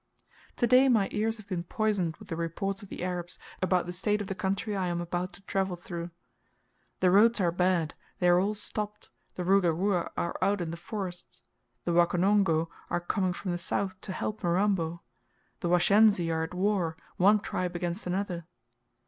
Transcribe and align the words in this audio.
To 0.55 0.65
day 0.65 0.89
my 0.89 1.09
ears 1.11 1.37
have 1.37 1.47
been 1.47 1.63
poisoned 1.63 2.17
with 2.17 2.29
the 2.29 2.35
reports 2.35 2.81
of 2.81 2.89
the 2.89 3.03
Arabs, 3.03 3.37
about 3.61 3.85
the 3.85 3.91
state 3.93 4.19
of 4.19 4.25
the 4.27 4.33
country 4.33 4.75
I 4.75 4.87
am 4.87 4.99
about 4.99 5.31
to 5.33 5.43
travel 5.43 5.75
through. 5.75 6.09
"The 7.01 7.11
roads 7.11 7.39
are 7.39 7.51
bad; 7.51 7.93
they 8.17 8.27
are 8.27 8.39
all 8.39 8.55
stopped; 8.55 9.11
the 9.35 9.43
Ruga 9.45 9.71
Ruga 9.71 10.11
are 10.17 10.35
out 10.41 10.59
in 10.59 10.71
the 10.71 10.75
forests; 10.75 11.43
the 11.85 11.91
Wakonongo 11.91 12.67
are 12.89 12.99
coming 12.99 13.31
from 13.33 13.51
the 13.51 13.59
south 13.59 14.01
to 14.01 14.11
help 14.11 14.43
Mirambo; 14.43 15.03
the 15.59 15.69
Washensi 15.69 16.31
are 16.33 16.41
at 16.41 16.55
war, 16.55 16.97
one 17.17 17.39
tribe 17.39 17.75
against 17.75 18.07
another." 18.07 18.47